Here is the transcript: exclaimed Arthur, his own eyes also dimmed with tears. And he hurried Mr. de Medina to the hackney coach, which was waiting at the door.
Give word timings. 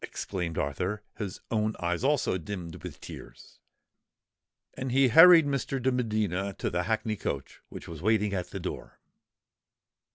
exclaimed 0.03 0.57
Arthur, 0.57 1.03
his 1.19 1.41
own 1.51 1.75
eyes 1.79 2.03
also 2.03 2.35
dimmed 2.39 2.81
with 2.81 2.99
tears. 2.99 3.59
And 4.73 4.91
he 4.91 5.09
hurried 5.09 5.45
Mr. 5.45 5.79
de 5.79 5.91
Medina 5.91 6.53
to 6.55 6.71
the 6.71 6.85
hackney 6.85 7.15
coach, 7.15 7.61
which 7.69 7.87
was 7.87 8.01
waiting 8.01 8.33
at 8.33 8.49
the 8.49 8.59
door. 8.59 8.99